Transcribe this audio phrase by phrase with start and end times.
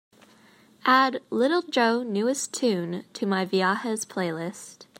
[0.83, 4.87] Add little joe newest tune to my viajes playlist